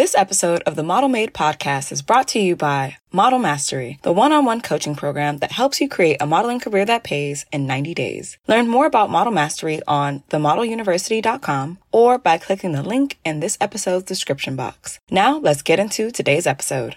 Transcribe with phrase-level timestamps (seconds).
[0.00, 4.14] This episode of the Model Made podcast is brought to you by Model Mastery, the
[4.14, 8.38] one-on-one coaching program that helps you create a modeling career that pays in 90 days.
[8.48, 14.04] Learn more about Model Mastery on themodeluniversity.com or by clicking the link in this episode's
[14.04, 14.98] description box.
[15.10, 16.96] Now, let's get into today's episode.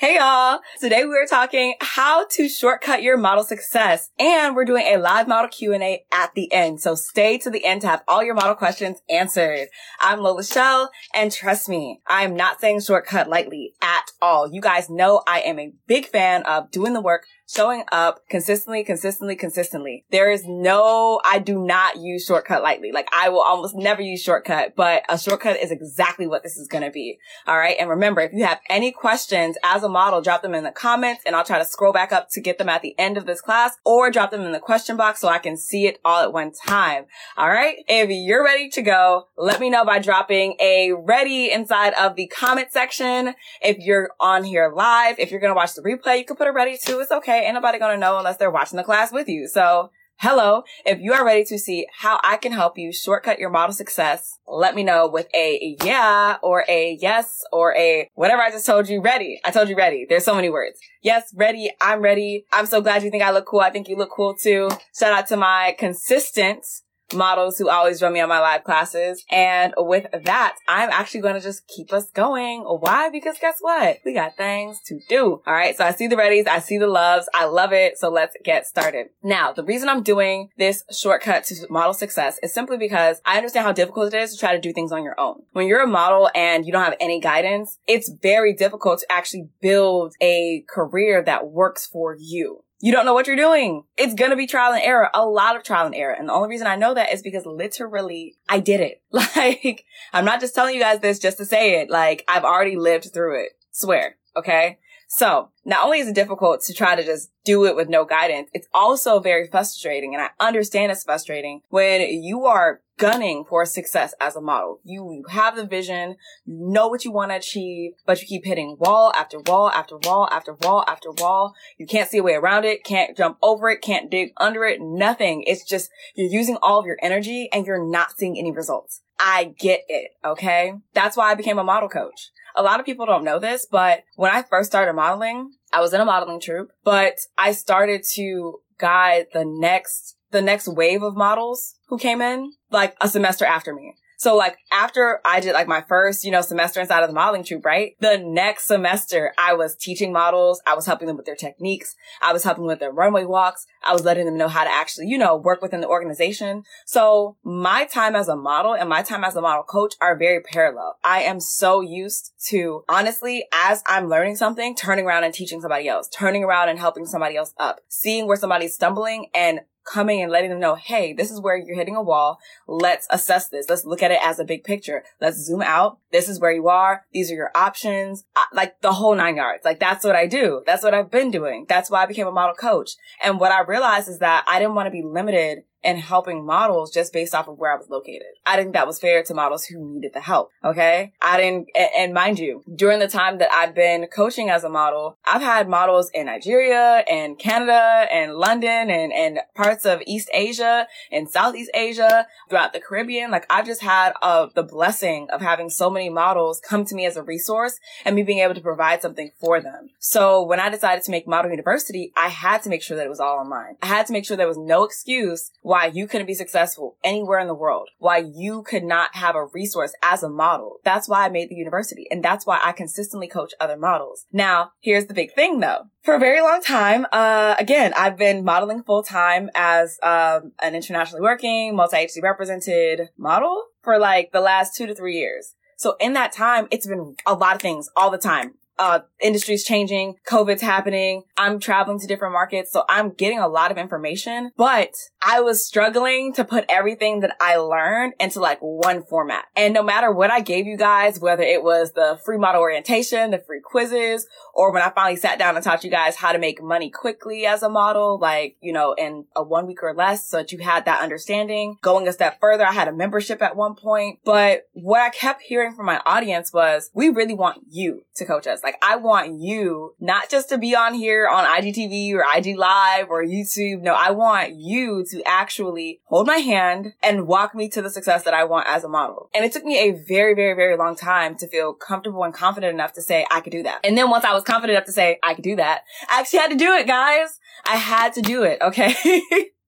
[0.00, 0.60] Hey y'all!
[0.80, 5.28] Today we are talking how to shortcut your model success and we're doing a live
[5.28, 6.80] model Q&A at the end.
[6.80, 9.68] So stay to the end to have all your model questions answered.
[10.00, 14.50] I'm Lola Chél and trust me, I am not saying shortcut lightly at all.
[14.50, 18.84] You guys know I am a big fan of doing the work showing up consistently,
[18.84, 20.04] consistently, consistently.
[20.10, 22.92] There is no, I do not use shortcut lightly.
[22.92, 26.68] Like I will almost never use shortcut, but a shortcut is exactly what this is
[26.68, 27.18] going to be.
[27.46, 27.76] All right.
[27.80, 31.22] And remember, if you have any questions as a model, drop them in the comments
[31.26, 33.40] and I'll try to scroll back up to get them at the end of this
[33.40, 36.32] class or drop them in the question box so I can see it all at
[36.32, 37.06] one time.
[37.36, 37.78] All right.
[37.88, 42.28] If you're ready to go, let me know by dropping a ready inside of the
[42.28, 43.34] comment section.
[43.60, 46.46] If you're on here live, if you're going to watch the replay, you can put
[46.46, 47.00] a ready too.
[47.00, 47.39] It's okay.
[47.44, 49.48] Ain't nobody gonna know unless they're watching the class with you.
[49.48, 50.62] So hello.
[50.84, 54.38] If you are ready to see how I can help you shortcut your model success,
[54.46, 58.88] let me know with a yeah or a yes or a whatever I just told
[58.88, 59.40] you ready.
[59.44, 60.06] I told you ready.
[60.08, 60.78] There's so many words.
[61.02, 61.70] Yes, ready.
[61.80, 62.44] I'm ready.
[62.52, 63.60] I'm so glad you think I look cool.
[63.60, 64.68] I think you look cool too.
[64.98, 66.66] Shout out to my consistent
[67.14, 69.24] models who always join me on my live classes.
[69.30, 72.62] And with that, I'm actually going to just keep us going.
[72.62, 73.10] Why?
[73.10, 73.98] Because guess what?
[74.04, 75.42] We got things to do.
[75.46, 75.76] All right.
[75.76, 76.48] So I see the readies.
[76.48, 77.28] I see the loves.
[77.34, 77.98] I love it.
[77.98, 79.08] So let's get started.
[79.22, 83.66] Now, the reason I'm doing this shortcut to model success is simply because I understand
[83.66, 85.42] how difficult it is to try to do things on your own.
[85.52, 89.48] When you're a model and you don't have any guidance, it's very difficult to actually
[89.60, 93.84] build a career that works for you you don't know what you're doing.
[93.96, 96.14] It's gonna be trial and error, a lot of trial and error.
[96.14, 99.02] And the only reason I know that is because literally I did it.
[99.36, 101.88] Like, I'm not just telling you guys this just to say it.
[101.88, 103.52] Like, I've already lived through it.
[103.70, 104.16] Swear.
[104.36, 104.78] Okay.
[105.08, 108.48] So not only is it difficult to try to just do it with no guidance,
[108.52, 110.14] it's also very frustrating.
[110.14, 114.78] And I understand it's frustrating when you are gunning for success as a model.
[114.84, 118.76] You, have the vision, you know what you want to achieve, but you keep hitting
[118.78, 121.54] wall after wall after wall after wall after wall.
[121.78, 124.78] You can't see a way around it, can't jump over it, can't dig under it,
[124.80, 125.42] nothing.
[125.46, 129.00] It's just you're using all of your energy and you're not seeing any results.
[129.18, 130.10] I get it.
[130.24, 130.74] Okay.
[130.94, 132.30] That's why I became a model coach.
[132.56, 135.94] A lot of people don't know this, but when I first started modeling, I was
[135.94, 141.16] in a modeling troupe, but I started to guide the next, the next wave of
[141.16, 143.94] models who came in like a semester after me.
[144.20, 147.42] So like after I did like my first, you know, semester inside of the modeling
[147.42, 147.92] troupe, right?
[148.00, 150.60] The next semester I was teaching models.
[150.66, 151.96] I was helping them with their techniques.
[152.20, 153.64] I was helping with their runway walks.
[153.82, 156.64] I was letting them know how to actually, you know, work within the organization.
[156.84, 160.42] So my time as a model and my time as a model coach are very
[160.42, 160.98] parallel.
[161.02, 165.88] I am so used to honestly, as I'm learning something, turning around and teaching somebody
[165.88, 170.30] else, turning around and helping somebody else up, seeing where somebody's stumbling and coming and
[170.30, 172.38] letting them know, hey, this is where you're hitting a wall.
[172.66, 173.66] Let's assess this.
[173.68, 175.04] Let's look at it as a big picture.
[175.20, 175.98] Let's zoom out.
[176.12, 177.06] This is where you are.
[177.12, 178.24] These are your options.
[178.52, 179.64] Like the whole nine yards.
[179.64, 180.62] Like that's what I do.
[180.66, 181.66] That's what I've been doing.
[181.68, 182.92] That's why I became a model coach.
[183.22, 186.92] And what I realized is that I didn't want to be limited and helping models
[186.92, 188.28] just based off of where I was located.
[188.46, 190.50] I think that was fair to models who needed the help.
[190.64, 191.12] Okay.
[191.22, 195.18] I didn't, and mind you, during the time that I've been coaching as a model,
[195.26, 200.86] I've had models in Nigeria and Canada and London and, and parts of East Asia
[201.10, 203.30] and Southeast Asia throughout the Caribbean.
[203.30, 207.06] Like I've just had uh, the blessing of having so many models come to me
[207.06, 209.90] as a resource and me being able to provide something for them.
[209.98, 213.10] So when I decided to make Model University, I had to make sure that it
[213.10, 213.76] was all online.
[213.82, 217.38] I had to make sure there was no excuse why you couldn't be successful anywhere
[217.38, 220.78] in the world, why you could not have a resource as a model.
[220.84, 222.08] That's why I made the university.
[222.10, 224.26] And that's why I consistently coach other models.
[224.32, 225.82] Now, here's the big thing though.
[226.02, 230.74] For a very long time, uh, again, I've been modeling full time as, um, an
[230.74, 235.54] internationally working, multi-agency represented model for like the last two to three years.
[235.76, 239.62] So in that time, it's been a lot of things all the time uh, industry's
[239.62, 244.50] changing, COVID's happening, I'm traveling to different markets, so I'm getting a lot of information,
[244.56, 244.90] but
[245.22, 249.44] I was struggling to put everything that I learned into like one format.
[249.54, 253.30] And no matter what I gave you guys, whether it was the free model orientation,
[253.30, 256.38] the free quizzes, or when I finally sat down and taught you guys how to
[256.38, 260.26] make money quickly as a model, like, you know, in a one week or less,
[260.28, 261.76] so that you had that understanding.
[261.82, 265.42] Going a step further, I had a membership at one point, but what I kept
[265.42, 268.62] hearing from my audience was, we really want you to coach us.
[268.62, 273.08] Like, I want you not just to be on here on IGTV or IG Live
[273.10, 273.82] or YouTube.
[273.82, 278.24] No, I want you to actually hold my hand and walk me to the success
[278.24, 279.30] that I want as a model.
[279.34, 282.74] And it took me a very, very, very long time to feel comfortable and confident
[282.74, 283.80] enough to say I could do that.
[283.84, 286.40] And then once I was confident enough to say I could do that, I actually
[286.40, 287.38] had to do it, guys.
[287.64, 288.60] I had to do it.
[288.60, 288.94] Okay.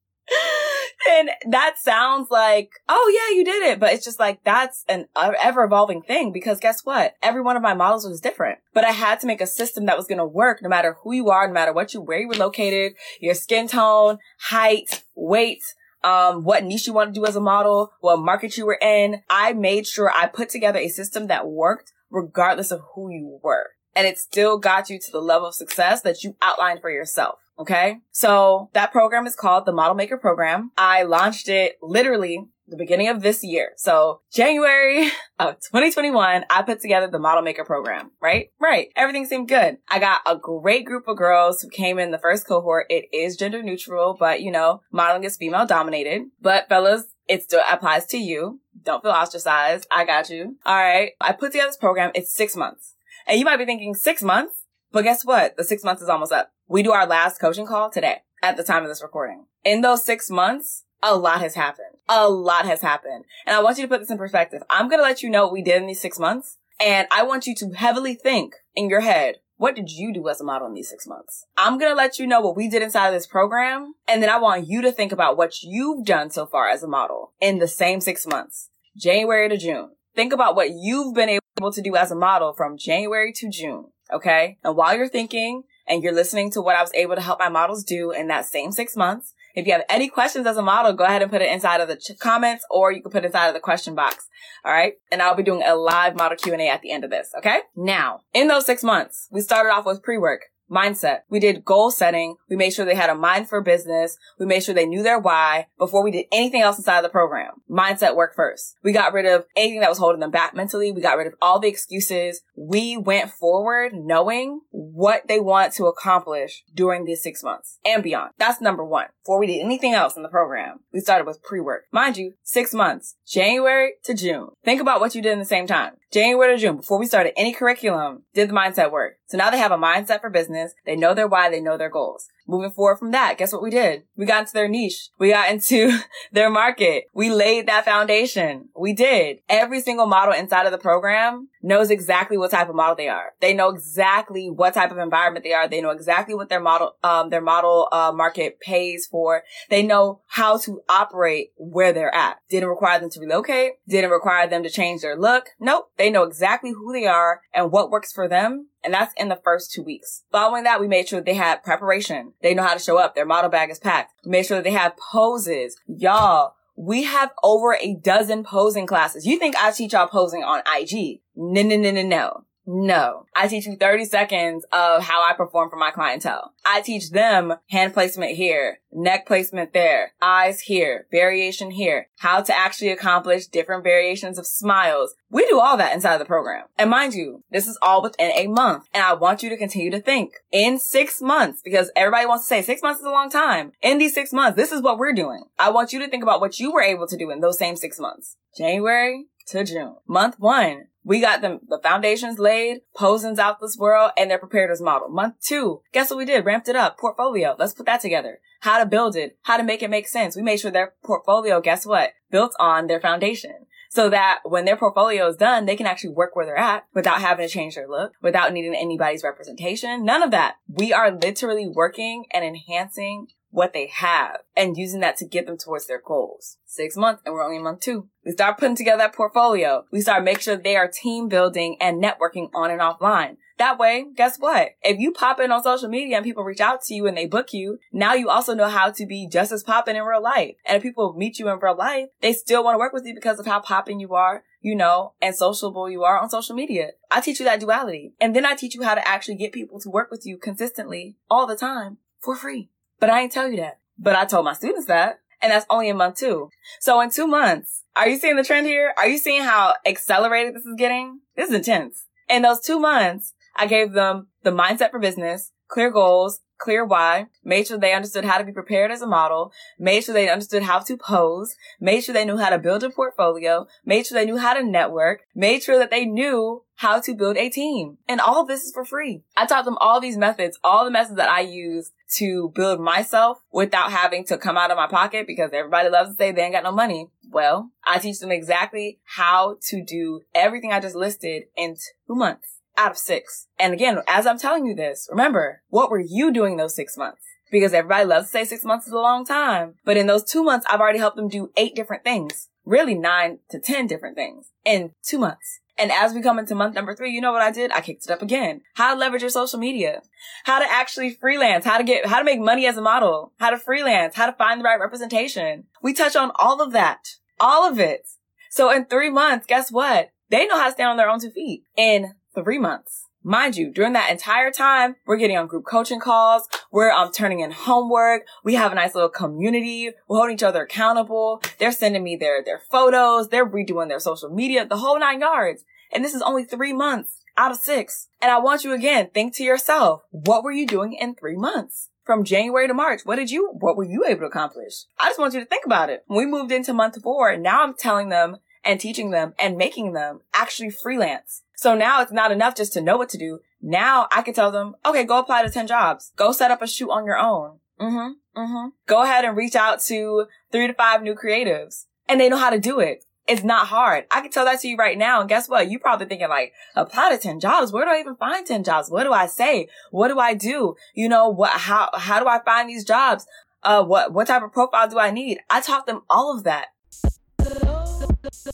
[1.11, 3.81] and that sounds like, oh yeah, you did it.
[3.81, 7.15] But it's just like, that's an ever evolving thing because guess what?
[7.23, 9.97] Every one of my models was different, but I had to make a system that
[9.97, 12.29] was going to work no matter who you are, no matter what you, where you
[12.29, 15.63] were located, your skin tone, height, weight,
[16.05, 19.23] um, what niche you want to do as a model, what market you were in.
[19.31, 23.71] I made sure I put together a system that worked regardless of who you were.
[23.95, 27.39] And it still got you to the level of success that you outlined for yourself.
[27.59, 27.99] Okay.
[28.11, 30.71] So that program is called the Model Maker Program.
[30.77, 33.73] I launched it literally the beginning of this year.
[33.77, 38.49] So January of 2021, I put together the Model Maker Program, right?
[38.61, 38.89] Right.
[38.97, 39.79] Everything seemed good.
[39.89, 42.87] I got a great group of girls who came in the first cohort.
[42.89, 46.23] It is gender neutral, but you know, modeling is female dominated.
[46.41, 48.61] But fellas, it still applies to you.
[48.83, 49.87] Don't feel ostracized.
[49.91, 50.57] I got you.
[50.65, 51.13] All right.
[51.21, 52.11] I put together this program.
[52.15, 52.95] It's six months.
[53.27, 54.65] And you might be thinking six months?
[54.91, 55.57] But guess what?
[55.57, 56.51] The six months is almost up.
[56.73, 59.45] We do our last coaching call today at the time of this recording.
[59.63, 61.99] In those six months, a lot has happened.
[62.09, 63.27] A lot has happened.
[63.47, 64.63] And I want you to put this in perspective.
[64.71, 66.57] I'm going to let you know what we did in these six months.
[66.81, 70.41] And I want you to heavily think in your head, what did you do as
[70.41, 71.45] a model in these six months?
[71.59, 73.93] I'm going to let you know what we did inside of this program.
[74.09, 76.89] And then I want you to think about what you've done so far as a
[76.89, 79.91] model in the same six months, January to June.
[80.17, 83.89] Think about what you've been able to do as a model from January to June.
[84.11, 84.57] Okay.
[84.65, 87.49] And while you're thinking and you're listening to what I was able to help my
[87.49, 90.93] models do in that same six months, if you have any questions as a model,
[90.93, 93.27] go ahead and put it inside of the ch- comments or you can put it
[93.27, 94.29] inside of the question box.
[94.65, 94.95] All right.
[95.11, 97.31] And I'll be doing a live model Q&A at the end of this.
[97.37, 97.61] Okay.
[97.77, 101.21] Now, in those six months, we started off with pre-work mindset.
[101.29, 102.37] We did goal setting.
[102.49, 104.17] We made sure they had a mind for business.
[104.39, 107.09] We made sure they knew their why before we did anything else inside of the
[107.11, 107.53] program.
[107.71, 108.77] Mindset work first.
[108.83, 110.91] We got rid of anything that was holding them back mentally.
[110.93, 112.43] We got rid of all the excuses.
[112.57, 118.33] We went forward knowing what they want to accomplish during these six months and beyond.
[118.39, 119.07] That's number one.
[119.23, 121.85] Before we did anything else in the program, we started with pre-work.
[121.93, 124.49] Mind you, six months, January to June.
[124.65, 125.93] Think about what you did in the same time.
[126.13, 129.15] January to June, before we started any curriculum, did the mindset work.
[129.27, 130.75] So now they have a mindset for business.
[130.85, 132.29] They know their why, they know their goals.
[132.47, 134.03] Moving forward from that, guess what we did?
[134.17, 135.11] We got into their niche.
[135.19, 135.99] We got into
[136.33, 137.05] their market.
[137.15, 138.69] We laid that foundation.
[138.79, 139.39] We did.
[139.49, 143.33] Every single model inside of the program knows exactly what type of model they are.
[143.41, 145.69] They know exactly what type of environment they are.
[145.69, 149.43] They know exactly what their model, um, their model, uh, market pays for.
[149.71, 152.39] They know how to operate where they're at.
[152.51, 153.73] Didn't require them to relocate.
[153.89, 155.51] Didn't require them to change their look.
[155.61, 155.91] Nope.
[155.97, 159.41] They know exactly who they are and what works for them and that's in the
[159.43, 160.25] first two weeks.
[160.33, 162.33] Following that, we made sure they had preparation.
[162.43, 163.15] They know how to show up.
[163.15, 164.13] Their model bag is packed.
[164.25, 165.77] We made sure that they have poses.
[165.87, 169.27] Y'all, we have over a dozen posing classes.
[169.27, 171.21] You think I teach y'all posing on IG?
[171.37, 172.45] No, no, no, no, no.
[172.67, 173.27] No.
[173.35, 176.53] I teach you 30 seconds of how I perform for my clientele.
[176.65, 182.57] I teach them hand placement here, neck placement there, eyes here, variation here, how to
[182.57, 185.15] actually accomplish different variations of smiles.
[185.31, 186.67] We do all that inside the program.
[186.79, 188.87] And mind you, this is all within a month.
[188.95, 192.49] And I want you to continue to think in six months because everybody wants to
[192.49, 193.73] say six months is a long time.
[193.83, 195.45] In these six months, this is what we're doing.
[195.59, 197.77] I want you to think about what you were able to do in those same
[197.77, 198.37] six months.
[198.57, 199.97] January to June.
[200.07, 204.71] Month one, we got them, the foundations laid, posings out this world, and they're prepared
[204.71, 205.09] as model.
[205.09, 206.45] Month two, guess what we did?
[206.45, 206.99] Ramped it up.
[206.99, 207.57] Portfolio.
[207.59, 208.41] Let's put that together.
[208.61, 209.37] How to build it.
[209.43, 210.37] How to make it make sense.
[210.37, 212.11] We made sure their portfolio, guess what?
[212.31, 213.67] Built on their foundation.
[213.91, 217.21] So that when their portfolio is done, they can actually work where they're at without
[217.21, 220.05] having to change their look, without needing anybody's representation.
[220.05, 220.55] None of that.
[220.67, 225.57] We are literally working and enhancing what they have and using that to get them
[225.57, 226.57] towards their goals.
[226.65, 228.09] Six months and we're only in month two.
[228.25, 229.85] We start putting together that portfolio.
[229.93, 233.37] We start making sure they are team building and networking on and offline.
[233.59, 234.71] That way, guess what?
[234.83, 237.27] If you pop in on social media and people reach out to you and they
[237.27, 240.57] book you, now you also know how to be just as popping in real life.
[240.67, 243.15] And if people meet you in real life, they still want to work with you
[243.15, 246.89] because of how popping you are, you know, and sociable you are on social media.
[247.11, 248.15] I teach you that duality.
[248.21, 251.17] And then I teach you how to actually get people to work with you consistently
[251.31, 252.72] all the time for free.
[253.03, 253.81] But I ain't tell you that.
[253.99, 255.19] But I told my students that.
[255.43, 256.51] And that's only in month two.
[256.79, 258.95] So in two months, are you seeing the trend here?
[258.97, 261.19] Are you seeing how accelerated this is getting?
[261.37, 262.05] This is intense.
[262.29, 267.27] In those two months, I gave them the mindset for business, clear goals, clear why,
[267.43, 270.63] made sure they understood how to be prepared as a model, made sure they understood
[270.63, 274.25] how to pose, made sure they knew how to build a portfolio, made sure they
[274.25, 277.99] knew how to network, made sure that they knew how to build a team.
[278.09, 279.23] And all this is for free.
[279.37, 283.39] I taught them all these methods, all the methods that I use to build myself
[283.53, 286.55] without having to come out of my pocket because everybody loves to say they ain't
[286.55, 287.09] got no money.
[287.29, 291.75] Well, I teach them exactly how to do everything I just listed in
[292.07, 293.47] two months out of six.
[293.59, 297.23] And again, as I'm telling you this, remember, what were you doing those six months?
[297.51, 299.75] Because everybody loves to say six months is a long time.
[299.85, 302.49] But in those two months, I've already helped them do eight different things.
[302.65, 305.61] Really nine to 10 different things in two months.
[305.79, 307.73] And as we come into month number three, you know what I did?
[307.73, 308.63] I kicked it up again.
[308.75, 310.03] How to leverage your social media.
[310.45, 311.65] How to actually freelance.
[311.65, 313.33] How to get, how to make money as a model.
[313.39, 314.15] How to freelance.
[314.15, 315.65] How to find the right representation.
[315.83, 317.17] We touch on all of that.
[317.41, 318.07] All of it.
[318.51, 320.11] So in three months, guess what?
[320.29, 321.65] They know how to stand on their own two feet.
[321.77, 323.07] In three months.
[323.25, 326.49] Mind you, during that entire time, we're getting on group coaching calls.
[326.73, 328.23] We're um, turning in homework.
[328.43, 329.91] We have a nice little community.
[330.09, 331.41] We're holding each other accountable.
[331.59, 333.29] They're sending me their, their photos.
[333.29, 335.65] They're redoing their social media, the whole nine yards.
[335.93, 338.09] And this is only three months out of six.
[338.21, 341.91] And I want you again, think to yourself, what were you doing in three months?
[342.05, 344.87] From January to March, what did you, what were you able to accomplish?
[344.99, 346.05] I just want you to think about it.
[346.09, 350.21] We moved into month four, now I'm telling them and teaching them and making them
[350.35, 351.43] actually freelance.
[351.63, 353.39] So now it's not enough just to know what to do.
[353.61, 356.11] Now I can tell them, okay, go apply to 10 jobs.
[356.17, 357.61] Go set up a shoot on your own.
[357.81, 358.41] Mm-hmm.
[358.41, 358.69] Mm-hmm.
[358.89, 362.51] Go ahead and reach out to three to five new creatives and they know how
[362.51, 363.05] to do it.
[363.29, 364.07] It's not hard.
[364.11, 365.21] I can tell that to you right now.
[365.21, 365.71] And guess what?
[365.71, 367.71] You're probably thinking like, apply to 10 jobs.
[367.71, 368.91] Where do I even find 10 jobs?
[368.91, 369.69] What do I say?
[369.93, 370.75] What do I do?
[370.95, 373.25] You know, what, how, how do I find these jobs?
[373.63, 375.39] Uh, what, what type of profile do I need?
[375.49, 376.71] I taught them all of that.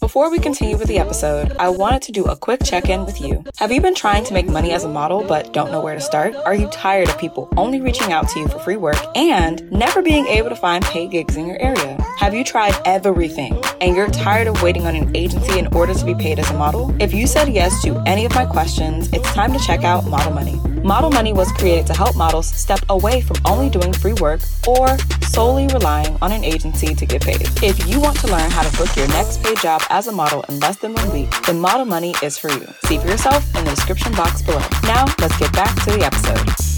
[0.01, 3.21] Before we continue with the episode, I wanted to do a quick check in with
[3.21, 3.45] you.
[3.59, 6.01] Have you been trying to make money as a model but don't know where to
[6.01, 6.35] start?
[6.35, 10.01] Are you tired of people only reaching out to you for free work and never
[10.01, 12.03] being able to find paid gigs in your area?
[12.17, 16.05] Have you tried everything and you're tired of waiting on an agency in order to
[16.05, 16.95] be paid as a model?
[16.99, 20.33] If you said yes to any of my questions, it's time to check out Model
[20.33, 20.59] Money.
[20.83, 24.97] Model Money was created to help models step away from only doing free work or
[25.23, 27.43] solely relying on an agency to get paid.
[27.63, 30.45] If you want to learn how to book your next paid job as a model
[30.49, 32.67] in less than one week, then Model Money is for you.
[32.85, 34.62] See for yourself in the description box below.
[34.85, 36.69] Now, let's get back to the episode.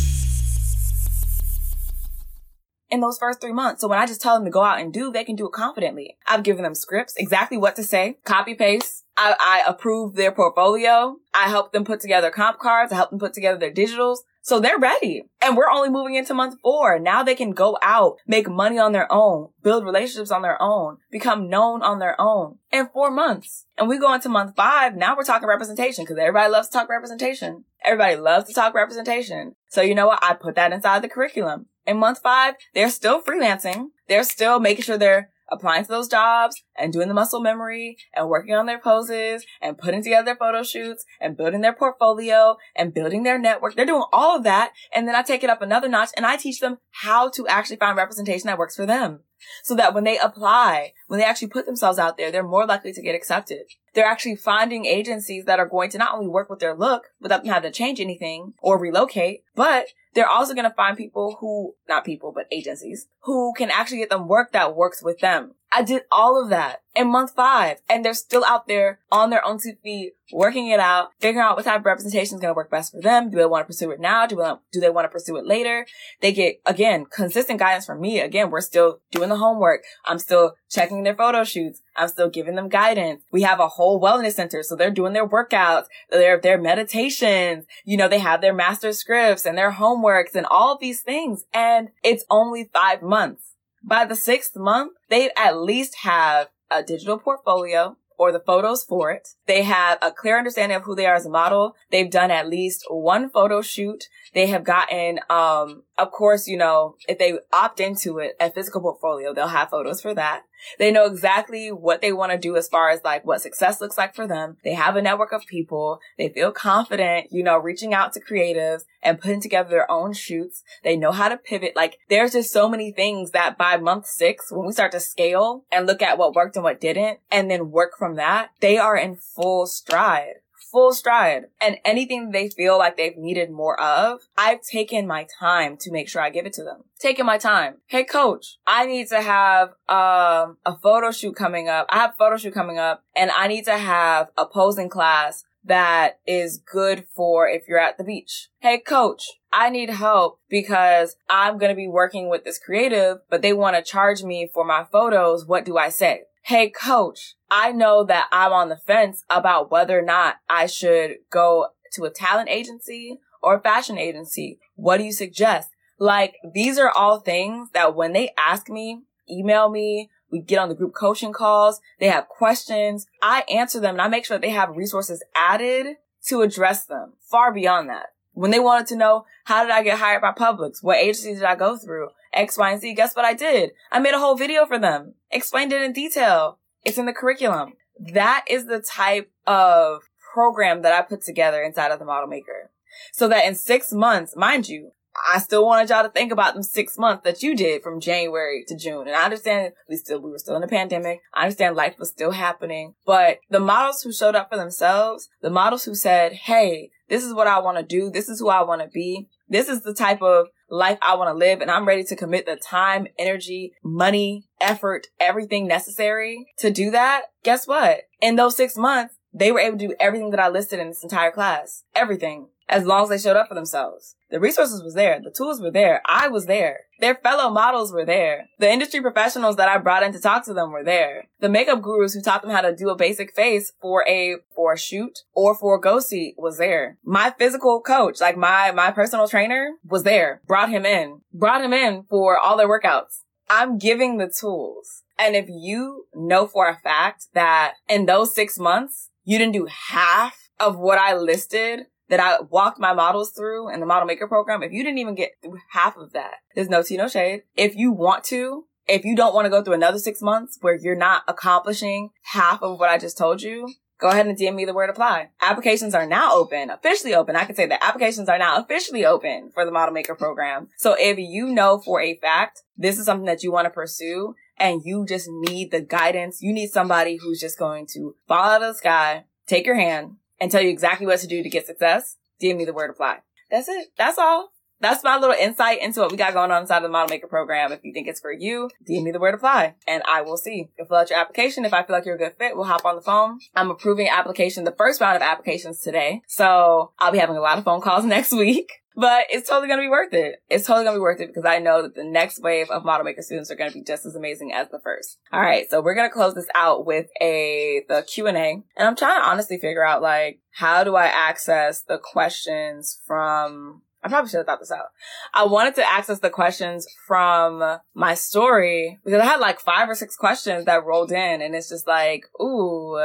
[2.91, 3.81] in those first three months.
[3.81, 5.53] So when I just tell them to go out and do, they can do it
[5.53, 6.17] confidently.
[6.27, 9.05] I've given them scripts, exactly what to say, copy paste.
[9.17, 11.17] I, I approve their portfolio.
[11.35, 12.93] I help them put together comp cards.
[12.93, 14.19] I help them put together their digitals.
[14.43, 15.23] So they're ready.
[15.43, 16.99] And we're only moving into month four.
[16.99, 20.99] Now they can go out, make money on their own, build relationships on their own,
[21.11, 23.67] become known on their own in four months.
[23.77, 24.97] And we go into month five.
[24.97, 27.65] Now we're talking representation because everybody loves to talk representation.
[27.85, 29.55] Everybody loves to talk representation.
[29.69, 30.23] So you know what?
[30.23, 31.67] I put that inside the curriculum.
[31.87, 33.87] In month five, they're still freelancing.
[34.09, 38.29] They're still making sure they're applying to those jobs and doing the muscle memory and
[38.29, 42.95] working on their poses and putting together their photo shoots and building their portfolio and
[42.95, 43.75] building their network.
[43.75, 44.73] They're doing all of that.
[44.95, 47.77] And then I take it up another notch and I teach them how to actually
[47.77, 49.21] find representation that works for them.
[49.63, 52.93] So that when they apply, when they actually put themselves out there, they're more likely
[52.93, 53.63] to get accepted.
[53.95, 57.43] They're actually finding agencies that are going to not only work with their look without
[57.43, 61.75] them having to change anything or relocate, but they're also going to find people who,
[61.89, 65.55] not people, but agencies who can actually get them work that works with them.
[65.73, 69.45] I did all of that in month five and they're still out there on their
[69.45, 72.57] own two feet, working it out, figuring out what type of representation is going to
[72.57, 73.31] work best for them.
[73.31, 74.27] Do they want to pursue it now?
[74.27, 75.87] Do, do they want to pursue it later?
[76.21, 78.19] They get, again, consistent guidance from me.
[78.19, 79.85] Again, we're still doing the homework.
[80.05, 81.83] I'm still checking their photo shoots.
[81.97, 83.23] I'm still giving them guidance.
[83.31, 84.65] We have a whole wellness center.
[84.65, 87.67] So they're doing their workouts, their, their meditations.
[87.85, 91.45] You know, they have their master scripts and their homeworks and all of these things.
[91.55, 93.50] And it's only five months.
[93.83, 99.11] By the sixth month, they at least have a digital portfolio or the photos for
[99.11, 99.31] it.
[99.47, 101.75] They have a clear understanding of who they are as a model.
[101.91, 104.05] They've done at least one photo shoot.
[104.35, 108.83] They have gotten, um, of course, you know, if they opt into it, a physical
[108.83, 110.43] portfolio, they'll have photos for that.
[110.79, 113.99] They know exactly what they want to do as far as like what success looks
[113.99, 114.57] like for them.
[114.65, 116.01] They have a network of people.
[116.19, 120.63] They feel confident, you know, reaching out to creatives and putting together their own shoots.
[120.83, 121.75] They know how to pivot.
[121.77, 125.65] Like there's just so many things that by month six, when we start to scale
[125.71, 128.97] and look at what worked and what didn't, and then work from that, they are
[128.97, 130.35] in full stride
[130.71, 135.77] full stride and anything they feel like they've needed more of, I've taken my time
[135.79, 136.85] to make sure I give it to them.
[136.99, 137.77] Taking my time.
[137.87, 141.87] Hey coach, I need to have um a photo shoot coming up.
[141.91, 146.19] I have photo shoot coming up and I need to have a posing class that
[146.27, 148.49] is good for if you're at the beach.
[148.61, 153.43] Hey coach, I need help because I'm going to be working with this creative, but
[153.43, 155.47] they want to charge me for my photos.
[155.47, 156.23] What do I say?
[156.43, 161.17] Hey coach, I know that I'm on the fence about whether or not I should
[161.31, 164.59] go to a talent agency or a fashion agency.
[164.75, 165.71] What do you suggest?
[165.99, 170.69] Like, these are all things that when they ask me, email me, we get on
[170.69, 174.43] the group coaching calls, they have questions, I answer them and I make sure that
[174.43, 175.97] they have resources added
[176.29, 178.07] to address them far beyond that.
[178.33, 180.83] When they wanted to know, how did I get hired by Publix?
[180.83, 182.09] What agency did I go through?
[182.33, 182.95] X, Y, and Z.
[182.95, 183.71] Guess what I did?
[183.91, 185.15] I made a whole video for them.
[185.31, 186.59] Explained it in detail.
[186.85, 187.75] It's in the curriculum.
[187.99, 192.71] That is the type of program that I put together inside of the model maker.
[193.13, 194.93] So that in six months, mind you,
[195.33, 198.65] I still wanted y'all to think about them six months that you did from January
[198.69, 199.09] to June.
[199.09, 201.21] And I understand we still, we were still in a pandemic.
[201.35, 205.51] I understand life was still happening, but the models who showed up for themselves, the
[205.51, 208.11] models who said, Hey, this is what I want to do.
[208.11, 209.29] This is who I want to be.
[209.49, 212.47] This is the type of life I want to live and I'm ready to commit
[212.47, 217.27] the time, energy, money, effort, everything necessary to do that.
[217.43, 218.03] Guess what?
[218.21, 221.03] In those six months, they were able to do everything that I listed in this
[221.03, 221.85] entire class.
[221.95, 224.15] Everything as long as they showed up for themselves.
[224.31, 225.21] The resources was there.
[225.21, 226.01] The tools were there.
[226.07, 226.85] I was there.
[227.01, 228.47] Their fellow models were there.
[228.61, 231.25] The industry professionals that I brought in to talk to them were there.
[231.41, 234.73] The makeup gurus who taught them how to do a basic face for a, for
[234.73, 236.99] a shoot or for a go see was there.
[237.05, 240.41] My physical coach, like my, my personal trainer was there.
[240.47, 241.23] Brought him in.
[241.35, 243.25] Brought him in for all their workouts.
[243.51, 245.03] I'm giving the tools.
[245.19, 249.67] And if you know for a fact that in those six months, you didn't do
[249.67, 254.29] half of what I listed that I walked my models through in the model maker
[254.29, 257.43] program, if you didn't even get through half of that, there's no tea, no shade.
[257.57, 260.77] If you want to, if you don't want to go through another six months where
[260.77, 263.69] you're not accomplishing half of what I just told you,
[264.01, 265.29] go ahead and DM me the word apply.
[265.41, 267.37] Applications are now open, officially open.
[267.37, 270.69] I can say that applications are now officially open for the model maker program.
[270.79, 274.35] So if you know for a fact this is something that you want to pursue
[274.57, 278.63] and you just need the guidance, you need somebody who's just going to fall out
[278.63, 281.67] of the sky, take your hand, and tell you exactly what to do to get
[281.67, 283.19] success, DM me the word apply.
[283.51, 283.89] That's it.
[283.97, 284.51] That's all.
[284.81, 287.27] That's my little insight into what we got going on inside of the model maker
[287.27, 287.71] program.
[287.71, 290.71] If you think it's for you, DM me the word apply and I will see.
[290.79, 291.67] You'll fill out your application.
[291.67, 293.41] If I feel like you're a good fit, we'll hop on the phone.
[293.55, 296.23] I'm approving application, the first round of applications today.
[296.27, 298.73] So I'll be having a lot of phone calls next week.
[299.01, 300.43] But it's totally going to be worth it.
[300.51, 302.85] It's totally going to be worth it because I know that the next wave of
[302.85, 305.19] model maker students are going to be just as amazing as the first.
[305.33, 305.69] All right.
[305.71, 308.63] So we're going to close this out with a, the Q and A.
[308.77, 313.83] And I'm trying to honestly figure out like, how do I access the questions from
[314.03, 314.87] I probably should have thought this out.
[315.35, 319.95] I wanted to access the questions from my story because I had like five or
[319.95, 322.99] six questions that rolled in and it's just like, ooh,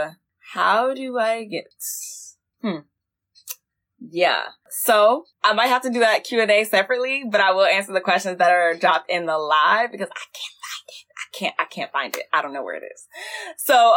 [0.54, 1.66] how do I get,
[2.62, 2.80] hmm.
[4.12, 4.44] Yeah.
[4.70, 7.94] So I might have to do that Q and A separately, but I will answer
[7.94, 11.06] the questions that are dropped in the live because I can't find it.
[11.18, 12.24] I can't, I can't find it.
[12.34, 13.08] I don't know where it is.
[13.58, 13.96] So,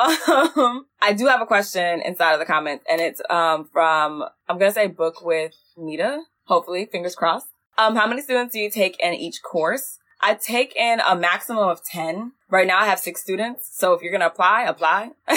[0.56, 4.58] um, I do have a question inside of the comments and it's, um, from, I'm
[4.58, 6.22] going to say book with Nita.
[6.44, 7.48] Hopefully, fingers crossed.
[7.76, 9.98] Um, how many students do you take in each course?
[10.20, 12.32] I take in a maximum of 10.
[12.50, 13.70] Right now I have six students.
[13.72, 15.10] So if you're going to apply, apply.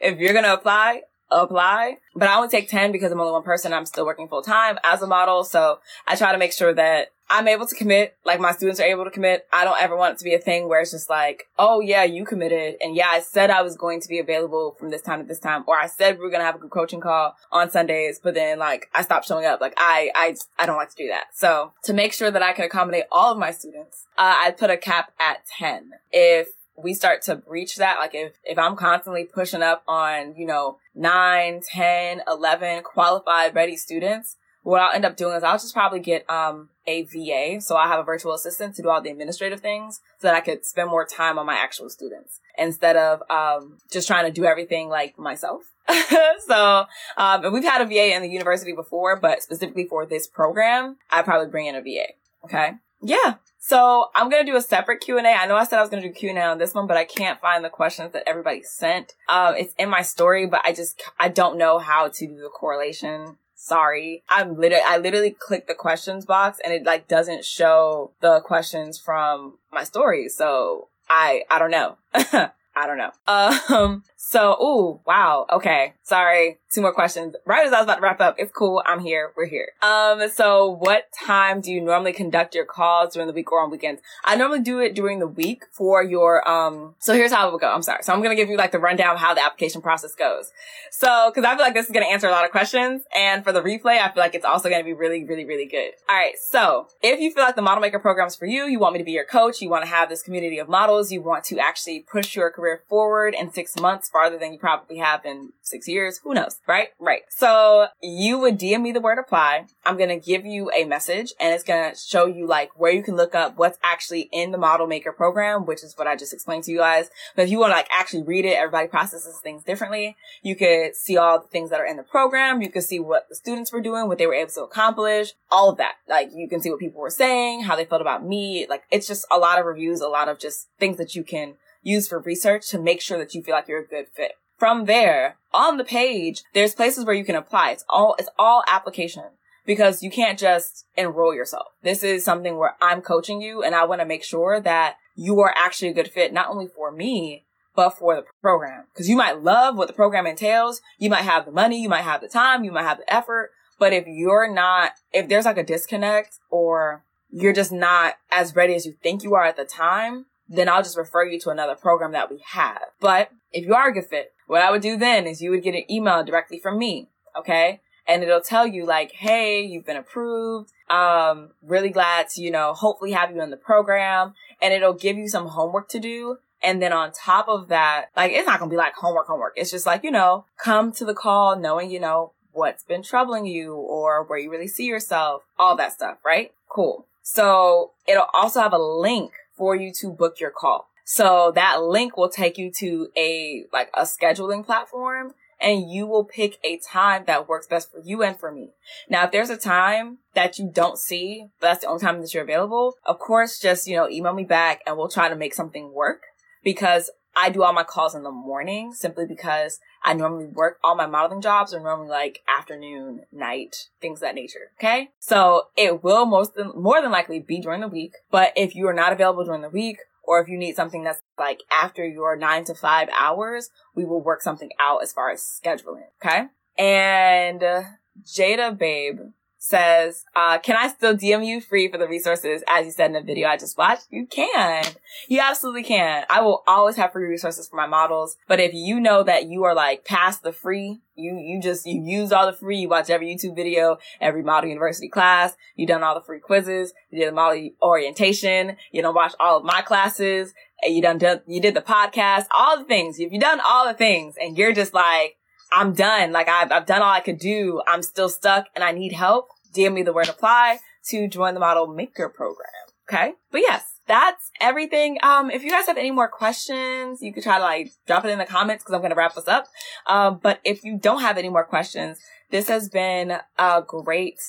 [0.00, 3.42] if you're going to apply, apply, but I only take 10 because I'm only one
[3.42, 3.72] person.
[3.72, 5.44] I'm still working full time as a model.
[5.44, 8.84] So I try to make sure that I'm able to commit, like my students are
[8.84, 9.46] able to commit.
[9.52, 12.04] I don't ever want it to be a thing where it's just like, oh yeah,
[12.04, 12.76] you committed.
[12.80, 15.40] And yeah, I said I was going to be available from this time to this
[15.40, 18.20] time, or I said we are going to have a group coaching call on Sundays,
[18.22, 19.60] but then like I stopped showing up.
[19.60, 21.24] Like I, I, I don't like to do that.
[21.34, 24.70] So to make sure that I can accommodate all of my students, uh, I put
[24.70, 25.90] a cap at 10.
[26.12, 30.46] If we start to breach that, like if, if I'm constantly pushing up on, you
[30.46, 35.74] know, 9, 10, 11 qualified ready students, what I'll end up doing is I'll just
[35.74, 37.60] probably get, um, a VA.
[37.60, 40.40] So I have a virtual assistant to do all the administrative things so that I
[40.40, 44.44] could spend more time on my actual students instead of, um, just trying to do
[44.44, 45.62] everything like myself.
[46.46, 50.26] so, um, and we've had a VA in the university before, but specifically for this
[50.26, 52.14] program, I probably bring in a VA.
[52.44, 52.72] Okay.
[53.02, 53.34] yeah.
[53.68, 55.30] So I'm gonna do a separate Q and A.
[55.30, 56.96] I know I said I was gonna do Q and A on this one, but
[56.96, 59.14] I can't find the questions that everybody sent.
[59.28, 62.48] Um, it's in my story, but I just I don't know how to do the
[62.48, 63.38] correlation.
[63.56, 68.38] Sorry, I'm literally I literally click the questions box and it like doesn't show the
[68.38, 70.28] questions from my story.
[70.28, 71.96] So I I don't know.
[72.14, 73.10] I don't know.
[73.26, 75.46] Um, so, ooh, wow.
[75.52, 75.92] Okay.
[76.02, 76.58] Sorry.
[76.74, 77.36] Two more questions.
[77.46, 78.34] Right as I was about to wrap up.
[78.38, 78.82] It's cool.
[78.84, 79.32] I'm here.
[79.36, 79.68] We're here.
[79.82, 83.70] Um, so what time do you normally conduct your calls during the week or on
[83.70, 84.02] weekends?
[84.24, 87.60] I normally do it during the week for your, um, so here's how it will
[87.60, 87.70] go.
[87.70, 88.02] I'm sorry.
[88.02, 90.50] So I'm going to give you like the rundown of how the application process goes.
[90.90, 93.04] So, cause I feel like this is going to answer a lot of questions.
[93.14, 95.66] And for the replay, I feel like it's also going to be really, really, really
[95.66, 95.92] good.
[96.08, 96.34] All right.
[96.50, 98.98] So if you feel like the model maker program is for you, you want me
[98.98, 101.60] to be your coach, you want to have this community of models, you want to
[101.60, 105.86] actually push your career forward in six months farther than you probably have in six
[105.86, 106.20] years.
[106.24, 106.58] Who knows?
[106.66, 106.88] Right?
[106.98, 107.20] Right.
[107.28, 109.66] So you would DM me the word apply.
[109.84, 112.90] I'm going to give you a message and it's going to show you like where
[112.90, 116.16] you can look up what's actually in the model maker program, which is what I
[116.16, 117.10] just explained to you guys.
[117.34, 120.16] But if you want to like actually read it, everybody processes things differently.
[120.42, 122.62] You could see all the things that are in the program.
[122.62, 125.68] You could see what the students were doing, what they were able to accomplish, all
[125.68, 125.96] of that.
[126.08, 128.66] Like you can see what people were saying, how they felt about me.
[128.66, 131.56] Like it's just a lot of reviews, a lot of just things that you can
[131.86, 134.32] use for research to make sure that you feel like you're a good fit.
[134.58, 137.70] From there, on the page, there's places where you can apply.
[137.70, 139.24] It's all, it's all application
[139.66, 141.66] because you can't just enroll yourself.
[141.82, 145.40] This is something where I'm coaching you and I want to make sure that you
[145.40, 147.44] are actually a good fit, not only for me,
[147.74, 148.84] but for the program.
[148.96, 150.80] Cause you might love what the program entails.
[150.98, 151.82] You might have the money.
[151.82, 152.64] You might have the time.
[152.64, 153.50] You might have the effort.
[153.78, 158.74] But if you're not, if there's like a disconnect or you're just not as ready
[158.74, 161.74] as you think you are at the time, then I'll just refer you to another
[161.74, 162.80] program that we have.
[163.00, 165.62] But if you are a good fit, what I would do then is you would
[165.62, 167.08] get an email directly from me.
[167.36, 167.80] Okay.
[168.08, 170.70] And it'll tell you like, Hey, you've been approved.
[170.88, 175.16] Um, really glad to, you know, hopefully have you in the program and it'll give
[175.16, 176.38] you some homework to do.
[176.62, 179.52] And then on top of that, like, it's not to be like homework, homework.
[179.56, 183.46] It's just like, you know, come to the call knowing, you know, what's been troubling
[183.46, 186.52] you or where you really see yourself, all that stuff, right?
[186.68, 187.06] Cool.
[187.22, 190.88] So it'll also have a link for you to book your call.
[191.04, 196.24] So that link will take you to a, like a scheduling platform and you will
[196.24, 198.70] pick a time that works best for you and for me.
[199.08, 202.34] Now, if there's a time that you don't see, but that's the only time that
[202.34, 205.54] you're available, of course, just, you know, email me back and we'll try to make
[205.54, 206.22] something work
[206.62, 210.94] because I do all my calls in the morning simply because I normally work all
[210.94, 214.70] my modeling jobs are normally like afternoon, night, things that nature.
[214.78, 215.10] Okay.
[215.18, 218.12] So it will most than, more than likely be during the week.
[218.30, 221.20] But if you are not available during the week or if you need something that's
[221.36, 225.42] like after your nine to five hours, we will work something out as far as
[225.42, 226.04] scheduling.
[226.24, 226.44] Okay.
[226.78, 227.82] And uh,
[228.24, 229.18] Jada Babe
[229.66, 233.12] says, uh, can I still DM you free for the resources as you said in
[233.14, 234.06] the video I just watched?
[234.10, 234.84] You can.
[235.28, 236.24] You absolutely can.
[236.30, 238.36] I will always have free resources for my models.
[238.46, 242.00] But if you know that you are like past the free, you, you just, you
[242.00, 246.02] use all the free, you watch every YouTube video, every model university class, you done
[246.02, 249.82] all the free quizzes, you did the model orientation, you don't watch all of my
[249.82, 253.18] classes, you done, done, you did the podcast, all the things.
[253.18, 255.36] If you done all the things and you're just like,
[255.72, 256.32] I'm done.
[256.32, 257.82] Like I've, I've done all I could do.
[257.86, 261.60] I'm still stuck and I need help DM me the word apply to join the
[261.60, 262.68] model maker program.
[263.08, 263.34] Okay.
[263.52, 265.18] But yes, that's everything.
[265.22, 268.30] Um, if you guys have any more questions, you could try to like drop it
[268.30, 269.66] in the comments because I'm going to wrap this up.
[270.06, 272.18] Um, but if you don't have any more questions,
[272.50, 274.40] this has been a great,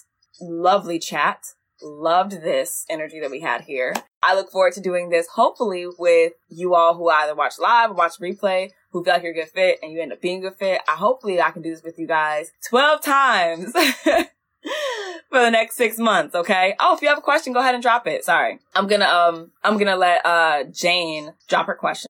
[0.42, 1.44] lovely chat.
[1.80, 3.94] Loved this energy that we had here.
[4.24, 7.94] I look forward to doing this hopefully with you all who either watch live or
[7.94, 10.50] watch replay who feel like you're a good fit and you end up being a
[10.50, 10.82] good fit.
[10.90, 13.74] I hopefully I can do this with you guys 12 times.
[15.30, 16.36] for the next six months.
[16.36, 16.76] Okay.
[16.80, 18.24] Oh, if you have a question, go ahead and drop it.
[18.24, 18.60] Sorry.
[18.76, 22.08] I'm gonna, um, I'm gonna let, uh, Jane drop her question.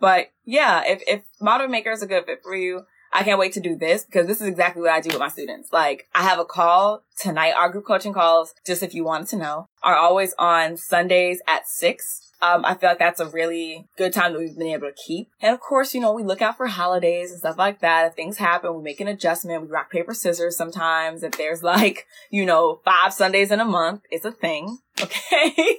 [0.00, 3.52] But yeah, if, if model maker is a good fit for you, I can't wait
[3.52, 5.72] to do this because this is exactly what I do with my students.
[5.72, 7.52] Like I have a call tonight.
[7.52, 11.68] Our group coaching calls, just if you wanted to know, are always on Sundays at
[11.68, 15.02] six um, I feel like that's a really good time that we've been able to
[15.06, 15.28] keep.
[15.40, 18.06] And of course, you know, we look out for holidays and stuff like that.
[18.06, 19.62] If things happen, we make an adjustment.
[19.62, 21.22] We rock, paper, scissors sometimes.
[21.22, 24.78] If there's like, you know, five Sundays in a month, it's a thing.
[25.00, 25.78] Okay.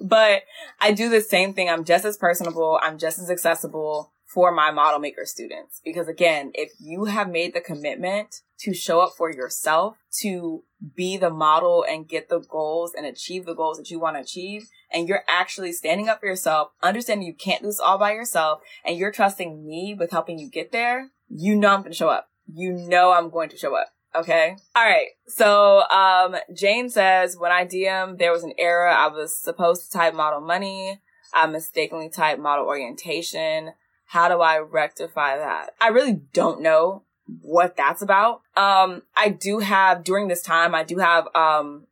[0.00, 0.42] but
[0.80, 1.68] I do the same thing.
[1.68, 2.80] I'm just as personable.
[2.82, 5.80] I'm just as accessible for my model maker students.
[5.84, 10.62] Because again, if you have made the commitment to show up for yourself, to
[10.94, 14.20] be the model and get the goals and achieve the goals that you want to
[14.22, 18.12] achieve, and you're actually standing up for yourself, understanding you can't do this all by
[18.12, 21.96] yourself, and you're trusting me with helping you get there, you know I'm going to
[21.96, 22.28] show up.
[22.52, 23.88] You know I'm going to show up.
[24.14, 24.56] Okay.
[24.76, 25.08] All right.
[25.26, 28.88] So, um, Jane says, when I DM, there was an error.
[28.88, 31.00] I was supposed to type model money.
[31.32, 33.70] I mistakenly typed model orientation.
[34.06, 35.70] How do I rectify that?
[35.80, 38.42] I really don't know what that's about.
[38.56, 41.86] Um, I do have, during this time, I do have, um,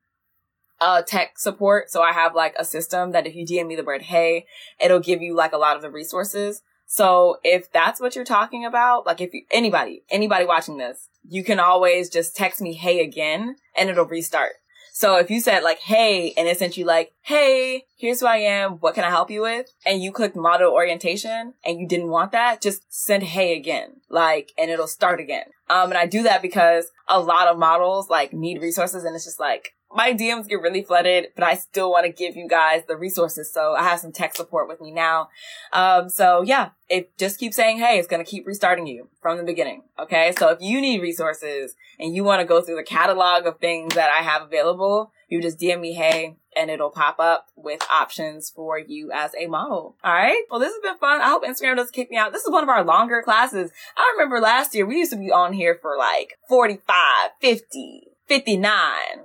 [0.81, 1.91] uh, tech support.
[1.91, 4.47] So I have like a system that if you DM me the word hey,
[4.81, 6.63] it'll give you like a lot of the resources.
[6.87, 11.45] So if that's what you're talking about, like if you, anybody, anybody watching this, you
[11.45, 14.55] can always just text me hey again and it'll restart.
[15.01, 18.37] So if you said like, hey, and it sent you like, hey, here's who I
[18.37, 18.73] am.
[18.73, 19.67] What can I help you with?
[19.87, 24.53] And you clicked model orientation and you didn't want that, just send hey again, like,
[24.59, 25.47] and it'll start again.
[25.71, 29.25] Um, and I do that because a lot of models like need resources and it's
[29.25, 32.83] just like, my DMs get really flooded, but I still want to give you guys
[32.87, 33.53] the resources.
[33.53, 35.29] So I have some tech support with me now.
[35.73, 39.37] Um, so yeah, it just keeps saying, Hey, it's going to keep restarting you from
[39.39, 39.83] the beginning.
[39.99, 40.33] Okay.
[40.39, 43.95] So if you need resources and you want to go through the catalog of things
[43.95, 48.51] that I have available, you just DM me, Hey, and it'll pop up with options
[48.51, 49.97] for you as a model.
[50.05, 50.43] All right.
[50.51, 51.21] Well, this has been fun.
[51.21, 52.33] I hope Instagram doesn't kick me out.
[52.33, 53.73] This is one of our longer classes.
[53.97, 56.95] I remember last year we used to be on here for like 45,
[57.41, 58.71] 50, 59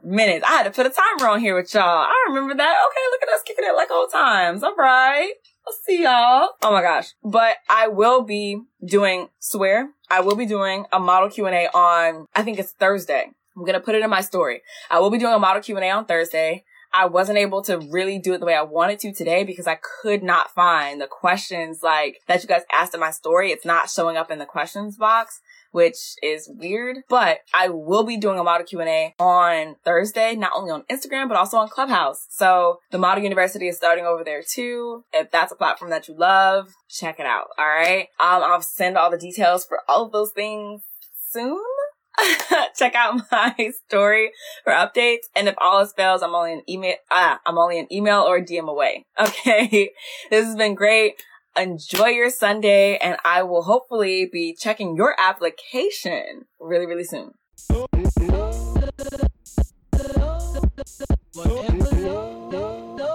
[0.03, 0.43] minutes.
[0.43, 1.83] I had to put a timer on here with y'all.
[1.83, 2.75] I remember that.
[2.87, 4.63] Okay, look at us kicking it like old times.
[4.63, 5.31] All right.
[5.67, 6.49] I'll see y'all.
[6.63, 7.13] Oh my gosh.
[7.23, 12.41] But I will be doing, swear, I will be doing a model Q&A on, I
[12.41, 13.29] think it's Thursday.
[13.55, 14.63] I'm going to put it in my story.
[14.89, 16.63] I will be doing a model Q&A on Thursday.
[16.91, 19.77] I wasn't able to really do it the way I wanted to today because I
[20.01, 23.51] could not find the questions like that you guys asked in my story.
[23.51, 25.41] It's not showing up in the questions box
[25.75, 30.71] which is weird, but I will be doing a model Q&A on Thursday, not only
[30.71, 32.27] on Instagram, but also on Clubhouse.
[32.29, 35.03] So the model university is starting over there too.
[35.11, 37.47] If that's a platform that you love, check it out.
[37.59, 38.07] All right.
[38.21, 40.81] Um, I'll send all the details for all of those things
[41.29, 41.61] soon.
[42.77, 43.53] check out my
[43.89, 44.31] story
[44.63, 45.27] for updates.
[45.35, 48.39] And if all else fails, I'm only an email, ah, I'm only an email or
[48.39, 49.05] DM away.
[49.19, 49.91] Okay.
[50.29, 51.15] this has been great
[51.57, 57.33] enjoy your Sunday and I will hopefully be checking your application really, really soon.